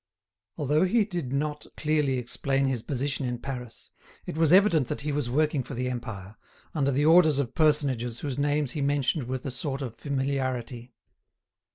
Although 0.57 0.85
he 0.85 1.05
did 1.05 1.31
not 1.31 1.67
clearly 1.77 2.17
explain 2.17 2.65
his 2.65 2.81
position 2.81 3.23
in 3.23 3.37
Paris, 3.37 3.91
it 4.25 4.35
was 4.35 4.51
evident 4.51 4.87
that 4.87 5.01
he 5.01 5.11
was 5.11 5.29
working 5.29 5.61
for 5.61 5.75
the 5.75 5.91
Empire, 5.91 6.37
under 6.73 6.91
the 6.91 7.05
orders 7.05 7.37
of 7.37 7.53
personages 7.53 8.21
whose 8.21 8.39
names 8.39 8.71
he 8.71 8.81
mentioned 8.81 9.25
with 9.27 9.45
a 9.45 9.51
sort 9.51 9.83
of 9.83 9.95
familiarity. 9.95 10.95